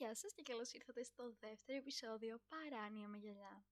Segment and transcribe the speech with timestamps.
[0.00, 3.64] Γεια σας και καλώς ήρθατε στο δεύτερο επεισόδιο Παράνοια με γυαλιά.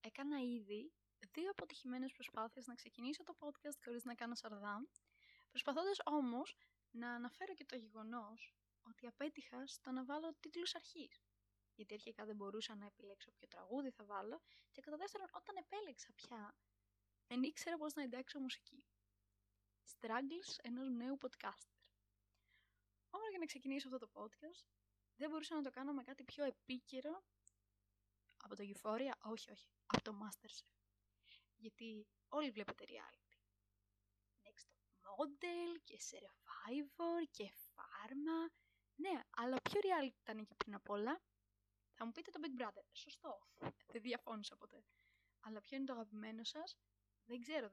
[0.00, 0.92] Έκανα ήδη
[1.32, 4.86] δύο αποτυχημένες προσπάθειες να ξεκινήσω το podcast χωρίς να κάνω σαρδά,
[5.48, 6.56] προσπαθώντας όμως
[6.90, 11.22] να αναφέρω και το γεγονός ότι απέτυχα στο να βάλω τίτλους αρχής.
[11.74, 16.12] Γιατί αρχικά δεν μπορούσα να επιλέξω ποιο τραγούδι θα βάλω και κατά δεύτερον όταν επέλεξα
[16.12, 16.56] πια
[17.26, 18.84] δεν ήξερα πώς να εντάξω μουσική.
[19.92, 21.80] Struggles ενός νέου podcaster.
[23.10, 24.81] Όμως για να ξεκινήσω αυτό το podcast
[25.22, 27.24] δεν μπορούσα να το κάνω με κάτι πιο επίκαιρο
[28.36, 30.70] από το Euphoria, όχι όχι, από το Masterchef.
[31.56, 33.36] Γιατί όλοι βλέπετε reality.
[34.42, 34.68] Next
[35.04, 38.52] Model και Survivor και Pharma.
[38.94, 41.22] Ναι, αλλά ποιο reality ήταν εκεί πριν απ' όλα.
[41.92, 42.84] Θα μου πείτε το Big Brother.
[42.92, 43.38] Σωστό.
[43.86, 44.84] Δεν διαφώνησα ποτέ.
[45.40, 46.76] Αλλά ποιο είναι το αγαπημένο σας.
[47.24, 47.70] Δεν ξέρω.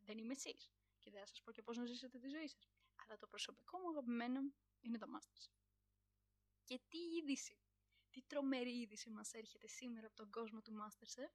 [0.00, 0.70] Δεν είμαι εσείς.
[0.98, 2.68] Και δεν θα σας πω και πώς να ζήσετε τη ζωή σας.
[2.96, 4.40] Αλλά το προσωπικό μου αγαπημένο
[4.80, 5.59] είναι το Masterchef.
[6.70, 7.58] Και τι είδηση,
[8.10, 11.32] τι τρομερή είδηση μας έρχεται σήμερα από τον κόσμο του Masterchef.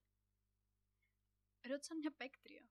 [1.61, 2.69] Ρώτησαν μια παίκτρια,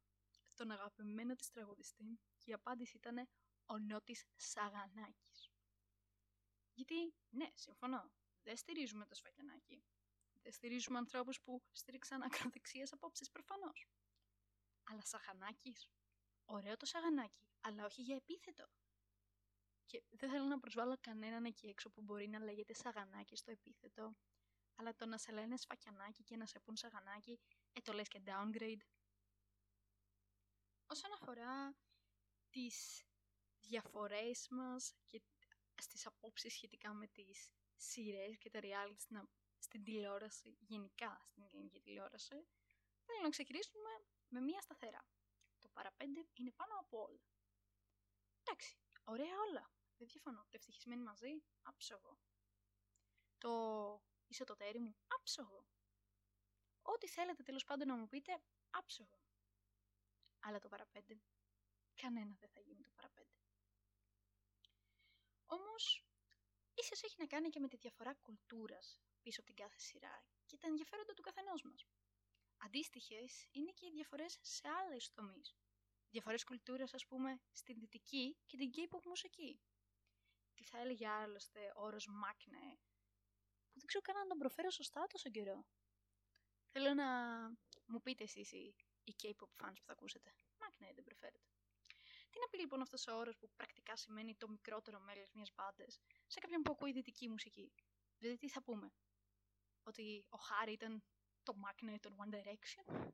[0.55, 3.29] τον αγαπημένο της τραγουδιστή και η απάντηση ήταν
[3.67, 5.51] ο Νότης Σαγανάκης.
[6.75, 9.85] Γιατί, ναι, συμφωνώ, δεν στηρίζουμε το σφακιανάκι.
[10.43, 13.89] Δεν στηρίζουμε ανθρώπους που στήριξαν ακροδεξίες απόψεις προφανώς.
[14.85, 15.91] Αλλά Σαγανάκης,
[16.45, 18.69] ωραίο το Σαγανάκι, αλλά όχι για επίθετο.
[19.87, 24.17] Και δεν θέλω να προσβάλλω κανέναν εκεί έξω που μπορεί να λέγεται σαγανάκι στο επίθετο,
[24.75, 27.41] αλλά το να σε λένε σφακιανάκι και να σε πούν σαγανάκι,
[27.73, 28.81] ε το λες και downgrade.
[30.87, 31.77] Όσον αφορά
[32.51, 33.05] τις
[33.61, 35.23] διαφορές μας και
[35.83, 41.81] στις απόψεις σχετικά με τις σειρές και τα reality στην, στην τηλεόραση, γενικά στην ελληνική
[41.81, 42.47] τηλεόραση,
[43.05, 43.91] θέλω να ξεκινήσουμε
[44.29, 45.09] με μία σταθερά.
[45.59, 47.23] Το παραπέντε είναι πάνω από όλα.
[48.41, 49.71] Εντάξει, ωραία όλα.
[49.97, 50.43] Δεν διαφωνώ.
[50.43, 52.19] Το ευτυχισμένοι μαζί, άψογο.
[53.39, 53.53] Το
[54.27, 55.67] είσαι το τέρι μου, άψογο.
[56.83, 59.21] Ό,τι θέλετε τέλος πάντων να μου πείτε, άψογο.
[60.41, 61.21] Αλλά το παραπέντε,
[61.95, 63.39] κανένα δεν θα γίνει το παραπέντε.
[65.47, 66.07] Όμως,
[66.75, 70.57] ίσως έχει να κάνει και με τη διαφορά κουλτούρας πίσω από την κάθε σειρά και
[70.57, 71.87] τα ενδιαφέροντα του καθενός μας.
[72.57, 75.57] Αντίστοιχες είναι και οι διαφορές σε άλλες τομείς.
[76.15, 79.61] Διαφορές κουλτούρας, ας πούμε, στην δυτική και την K-pop μουσική
[80.55, 82.79] τι θα έλεγε άλλωστε ο όρος μάκνε,
[83.71, 85.67] που δεν ξέρω καν να τον προφέρω σωστά τόσο καιρό.
[86.73, 87.09] Θέλω να
[87.87, 88.75] μου πείτε εσείς οι,
[89.05, 90.35] οι K-pop fans που θα ακούσετε.
[90.61, 91.49] Μάκνε δεν προφέρετε.
[92.31, 96.01] Τι να πει λοιπόν αυτός ο όρος που πρακτικά σημαίνει το μικρότερο μέλος μιας μπάντες
[96.27, 97.73] σε κάποιον που ακούει δυτική μουσική;
[98.19, 98.93] Δηλαδή τι θα πούμε;
[99.83, 101.05] Ότι ο Χάρη ήταν
[101.43, 103.13] το μάκνε των One Direction;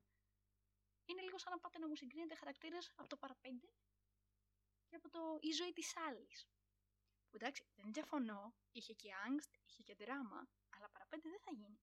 [1.10, 3.68] Είναι λίγο σαν να πάτε να μου συγκρίνετε χαρακτήρες από το παραπέντε
[4.86, 6.48] και από το η ζωή της άλλης.
[7.28, 11.80] Που εντάξει, δεν διαφωνώ, είχε και angst, είχε και δράμα, αλλά παραπέντε δεν θα γίνει.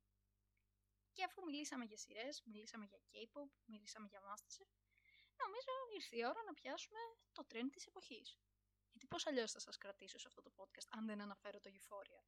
[1.14, 4.70] Και αφού μιλήσαμε για σειρές, μιλήσαμε για K-pop, μιλήσαμε για Masterchef,
[5.44, 7.00] νομίζω ήρθε η ώρα να πιάσουμε
[7.32, 8.38] το trend της εποχής.
[8.92, 12.24] Γιατί πώς αλλιώς θα σας κρατήσω σε αυτό το podcast αν δεν αναφέρω το Euphoria;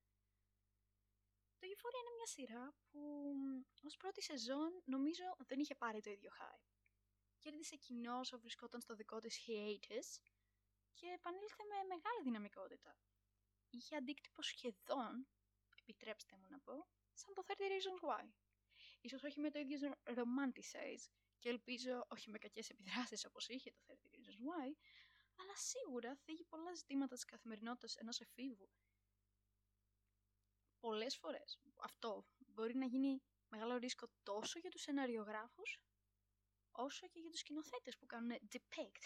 [1.60, 3.34] Το Euphoria είναι μια σειρά που
[3.84, 6.79] ως πρώτη σεζόν νομίζω δεν είχε πάρει το ίδιο hype.
[7.40, 10.22] Κέρδισε κοινό όσο βρισκόταν στο δικό της hiatus
[10.94, 12.98] και επανήλθε με μεγάλη δυναμικότητα
[13.70, 15.28] είχε αντίκτυπο σχεδόν,
[15.76, 18.30] επιτρέψτε μου να πω, σαν το 30 Reasons Why.
[19.02, 21.06] Ίσως όχι με το ίδιο romanticize
[21.40, 24.74] και ελπίζω όχι με κακές επιδράσεις όπως είχε το 30 Reasons Why,
[25.36, 28.70] αλλά σίγουρα θίγει πολλά ζητήματα της καθημερινότητας ενός εφήβου.
[30.80, 35.80] Πολλές φορές αυτό μπορεί να γίνει μεγάλο ρίσκο τόσο για τους σεναριογράφους,
[36.72, 39.04] όσο και για τους σκηνοθέτες που κάνουν depict.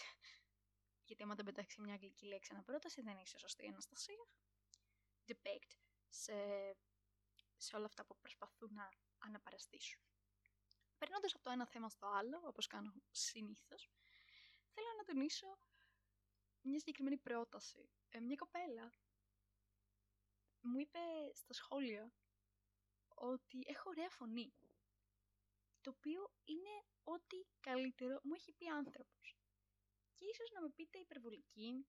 [1.06, 4.25] Γιατί άμα δεν πετάξει μια αγγλική λέξη αναπρόταση δεν είσαι σωστή Αναστασία
[5.28, 5.72] depict
[6.09, 6.34] σε,
[7.57, 10.01] σε όλα αυτά που προσπαθούν να αναπαραστήσουν.
[10.97, 13.90] Περνώντας από το ένα θέμα στο άλλο, όπως κάνω συνήθως,
[14.74, 15.57] θέλω να τονίσω
[16.62, 17.90] μια συγκεκριμένη πρόταση.
[18.09, 18.91] Ε, μια κοπέλα
[20.62, 21.00] μου είπε
[21.34, 22.13] στα σχόλια
[23.07, 24.54] ότι έχω ωραία φωνή.
[25.83, 29.38] Το οποίο είναι ό,τι καλύτερο μου έχει πει άνθρωπος.
[30.15, 31.88] Και ίσως να με πείτε υπερβολική,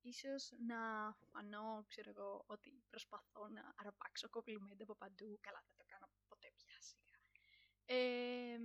[0.00, 5.38] ίσως να φανώ, ξέρω εγώ, ότι προσπαθώ να αρπάξω κομπλιμέντα από παντού.
[5.40, 7.16] Καλά, δεν το κάνω ποτέ πια σιγά.
[7.84, 8.58] Ε,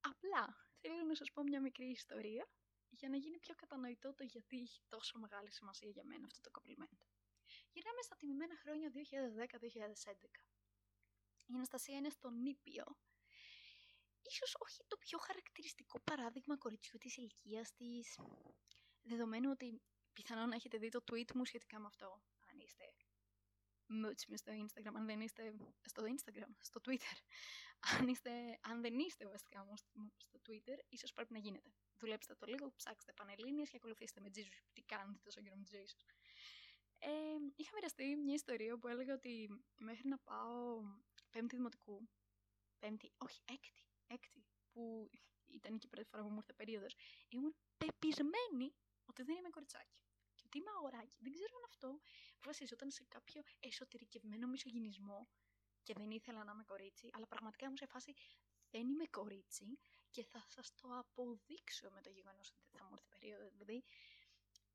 [0.00, 0.42] απλά,
[0.80, 2.48] θέλω να σας πω μια μικρή ιστορία
[2.88, 6.50] για να γίνει πιο κατανοητό το γιατί έχει τόσο μεγάλη σημασία για μένα αυτό το
[6.50, 7.06] κομπλιμέντο.
[7.72, 10.51] Γυρνάμε στα τιμημένα χρόνια 2010-2011.
[11.52, 12.84] Η Αναστασία είναι στο νήπιο.
[14.22, 18.18] Ίσως όχι το πιο χαρακτηριστικό παράδειγμα κοριτσιού της ηλικίας της,
[19.02, 19.82] δεδομένου ότι
[20.12, 22.84] πιθανόν να έχετε δει το tweet μου σχετικά με αυτό, αν είστε
[23.86, 25.54] μούτσιμοι στο Instagram, αν δεν είστε
[25.84, 27.16] στο Instagram, στο Twitter.
[27.98, 29.76] Αν, είστε, αν δεν είστε βασικά μου
[30.16, 31.72] στο Twitter, ίσως πρέπει να γίνετε.
[31.98, 34.66] Δουλέψτε το λίγο, ψάξτε πανελλήνιες και ακολουθήστε με Jesus.
[34.72, 36.04] Τι κάνετε τόσο καιρό με Jesus.
[36.98, 37.10] Ε,
[37.56, 40.82] είχα μοιραστεί μια ιστορία που έλεγα ότι μέχρι να πάω
[41.32, 42.08] πέμπτη δημοτικού,
[42.78, 45.10] πέμπτη, όχι έκτη, έκτη, που
[45.46, 46.94] ήταν και η πρώτη φορά που μου ήρθε περίοδος,
[47.28, 48.74] ήμουν πεπισμένη
[49.04, 50.00] ότι δεν είμαι κοριτσάκι.
[50.34, 51.18] Και ότι είμαι αγοράκι.
[51.20, 52.00] Δεν ξέρω αν αυτό
[52.44, 55.28] βασιζόταν σε κάποιο εσωτερικευμένο μισογυνισμό
[55.82, 58.14] και δεν ήθελα να είμαι κορίτσι, αλλά πραγματικά ήμουν σε φάση
[58.70, 59.78] δεν είμαι κορίτσι
[60.10, 63.52] και θα σας το αποδείξω με το γεγονός ότι θα μου έρθει περίοδος.
[63.52, 63.84] Δηλαδή,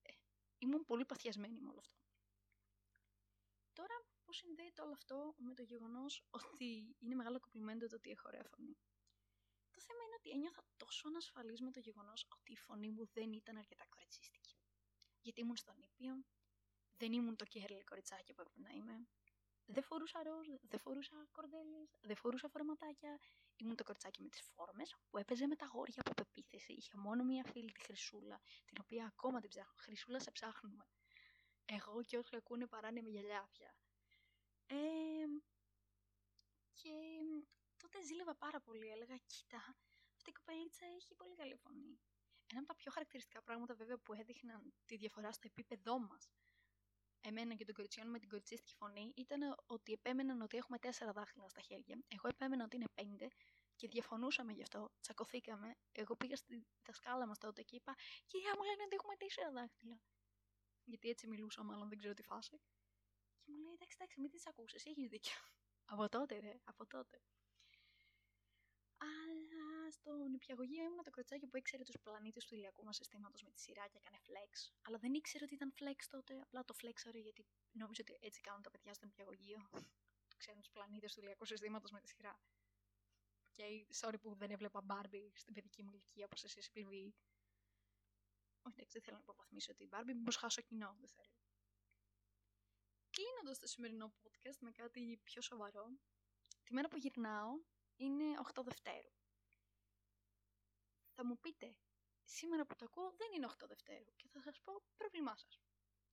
[0.02, 0.12] ε,
[0.58, 1.98] ήμουν πολύ παθιασμένη με όλο αυτό.
[3.74, 3.98] Τώρα,
[4.28, 8.44] πώς συνδέεται όλο αυτό με το γεγονός ότι είναι μεγάλο κομπλιμέντο το ότι έχω ωραία
[8.44, 8.78] φωνή;
[9.72, 13.32] Το θέμα είναι ότι ένιωθα τόσο ανασφαλής με το γεγονός ότι η φωνή μου δεν
[13.34, 14.56] ήταν αρκετά κοριτσίστικη.
[15.22, 16.14] Γιατί ήμουν στον Ήπιο,
[16.98, 19.08] δεν ήμουν το κέρλι κοριτσάκι που έπρεπε να είμαι,
[19.66, 23.20] δεν φορούσα ροζ, δεν φορούσα κορδέλες, δεν φορούσα φορματάκια.
[23.56, 26.74] Ήμουν το κοριτσάκι με τις φόρμες που έπαιζε με τα γόρια από πεποίθηση.
[26.74, 29.76] Είχε μόνο μία φίλη, τη Χρυσούλα, την οποία ακόμα την ψάχνω.
[29.78, 30.88] Χρυσούλα, σε ψάχνουμε.
[31.66, 33.76] Εγώ και όσοι ακούνε παράνοια με γυαλιάφια.
[34.68, 34.76] Ε,
[36.74, 36.94] και
[37.78, 38.88] τότε ζήλευα πάρα πολύ.
[38.88, 39.76] Έλεγα, κοίτα,
[40.16, 42.00] αυτή η κοπελίτσα έχει πολύ καλή φωνή.
[42.52, 46.30] Ένα από τα πιο χαρακτηριστικά πράγματα βέβαια που έδειχναν τη διαφορά στο επίπεδό μας
[47.28, 51.50] εμένα και τον κοριτσιών με την κοριτσίστικη φωνή ήταν ότι επέμεναν ότι έχουμε τέσσερα δάχτυλα
[51.50, 52.00] στα χέρια.
[52.08, 53.28] Εγώ επέμενα ότι είναι πέντε
[53.76, 54.92] και διαφωνούσαμε γι' αυτό.
[55.02, 55.76] Τσακωθήκαμε.
[55.92, 60.00] Εγώ πήγα στη δασκάλα μας τότε και είπα: Κυρία μου λένε ότι έχουμε τέσσερα δάχτυλα.
[60.84, 62.62] Γιατί έτσι μιλούσα, μάλλον δεν ξέρω τι φάση.
[63.48, 65.40] Και μου λέει: Εντάξει, εντάξει, μην τις ακούσεις, έχεις δίκιο.
[65.86, 67.22] από τότε, ρε, από τότε.
[68.98, 73.50] Αλλά στον υπηαγωγείο ήμουν το κροτσάκι που ήξερε τους πλανήτες του ηλιακού μας συστήματος με
[73.52, 74.52] τη σειρά και έκανε flex.
[74.82, 76.42] Αλλά δεν ήξερε ότι ήταν flex τότε.
[76.42, 79.70] Απλά το flexαρε γιατί νόμιζε ότι έτσι κάνουν τα παιδιά στον υπηαγωγείο.
[80.42, 82.40] Ξέρουν τους πλανήτες του ηλιακού συστήματος με τη σειρά.
[83.52, 87.16] Και okay, sorry που δεν έβλεπα Barbie στην παιδική μου ηλικία όπως εσείς οι πληβοί.
[88.62, 91.47] Όχι, εντάξει, δεν θέλω να υποβαθμίσω την Barbie, μήπως χάσω κοινό, δεν θέλω.
[93.10, 95.86] Κλείνοντας το σημερινό podcast με κάτι πιο σοβαρό,
[96.64, 97.52] τη μέρα που γυρνάω
[97.96, 98.24] είναι
[98.54, 99.12] 8 Δευτέρου.
[101.14, 101.76] Θα μου πείτε,
[102.24, 105.62] σήμερα που το ακούω δεν είναι 8 Δευτέρου και θα σας πω πρόβλημά σας.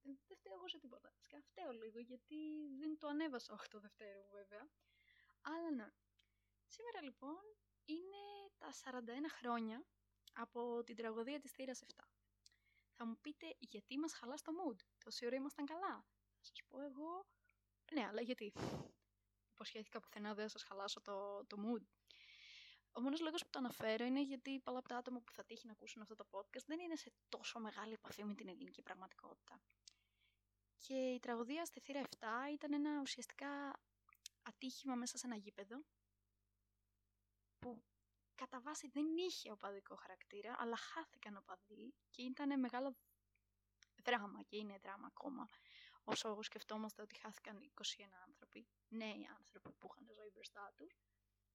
[0.02, 1.14] Δεν φταίω εγώ σε τίποτα.
[1.19, 4.69] Σκαφταίω λίγο γιατί δεν το ανέβασα 8 Δευτέρου βέβαια.
[5.41, 5.93] Αλλά ναι.
[6.67, 7.43] Σήμερα λοιπόν
[7.85, 9.87] είναι τα 41 χρόνια
[10.32, 12.05] από την τραγωδία της θύρας 7.
[12.93, 16.06] Θα μου πείτε γιατί μας χαλά το mood; Τόση ώρα ήμασταν καλά;
[16.44, 17.26] Θα σας πω εγώ...
[17.93, 18.52] Ναι, αλλά γιατί;
[19.52, 21.82] Υποσχέθηκα πουθενά δεν θα σας χαλάσω το, το mood.
[22.93, 25.67] Ο μόνος λόγος που το αναφέρω είναι γιατί πολλά από τα άτομα που θα τύχει
[25.67, 29.61] να ακούσουν αυτό το podcast δεν είναι σε τόσο μεγάλη επαφή με την ελληνική πραγματικότητα.
[30.76, 33.81] Και η τραγωδία στη θύρα 7 ήταν ένα ουσιαστικά
[34.43, 35.85] ατύχημα μέσα σε ένα γήπεδο
[37.58, 37.85] που
[38.35, 42.96] κατά βάση δεν είχε οπαδικό χαρακτήρα, αλλά χάθηκαν οπαδοί και ήταν μεγάλο
[44.05, 45.49] δράμα και είναι δράμα ακόμα
[46.05, 47.83] όσο σκεφτόμαστε ότι χάθηκαν 21
[48.27, 50.97] άνθρωποι, νέοι άνθρωποι που είχαν ζωή μπροστά τους.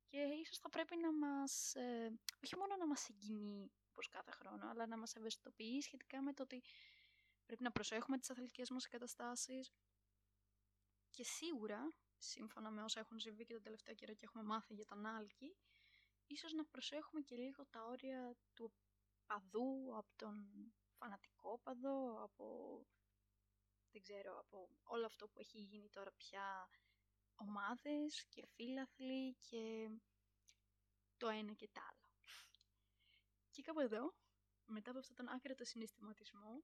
[0.07, 4.69] Και ίσως θα πρέπει να μας, ε, όχι μόνο να μας συγκινεί όπως κάθε χρόνο,
[4.69, 6.63] αλλά να μας ευαισθητοποιεί σχετικά με το ότι
[7.46, 9.72] πρέπει να προσέχουμε τις αθλητικές μας εγκαταστάσεις
[11.10, 14.86] και σίγουρα, σύμφωνα με όσα έχουν συμβεί και τον τελευταίο καιρό και έχουμε μάθει για
[14.86, 15.56] τον Άλκη,
[16.27, 18.74] ίσως να προσέχουμε και λίγο τα όρια του
[19.25, 20.36] παδού, από τον
[20.98, 22.46] φανατικό παδό, από
[23.91, 26.69] δεν ξέρω, από όλο αυτό που έχει γίνει τώρα πια
[27.36, 29.89] ομάδες και φίλαθλοι και
[31.17, 32.08] το ένα και το άλλο.
[33.51, 34.13] Και κάπου εδώ,
[34.65, 36.63] μετά από αυτόν τον άκρατο συναισθηματισμό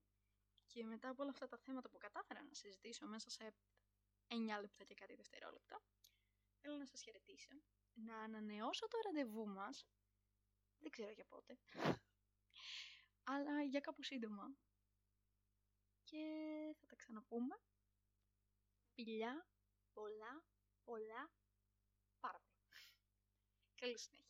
[0.68, 3.56] και μετά από όλα αυτά τα θέματα που κατάφερα να συζητήσω μέσα σε
[4.28, 5.82] 9 λεπτά και κάτι δευτερόλεπτα,
[6.62, 7.54] θέλω να σας χαιρετήσω,
[7.94, 9.88] να ανανεώσω το ραντεβού μας,
[10.80, 11.58] δεν ξέρω για πότε,
[13.34, 14.56] αλλά για κάπου σύντομα,
[16.06, 16.24] και
[16.80, 17.56] θα τα ξαναπούμε.
[18.94, 19.46] Φιλιά,
[19.94, 20.44] πολλά,
[20.84, 21.32] πολλά,
[22.20, 22.82] πάρα πολλά.
[23.76, 24.25] Καλή συνέχεια.